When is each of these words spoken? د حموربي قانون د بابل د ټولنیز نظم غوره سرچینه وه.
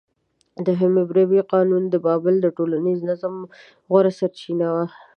د 0.65 0.67
حموربي 0.79 1.41
قانون 1.53 1.83
د 1.89 1.95
بابل 2.05 2.35
د 2.41 2.47
ټولنیز 2.57 2.99
نظم 3.09 3.35
غوره 3.91 4.11
سرچینه 4.19 4.67
وه. 4.75 4.85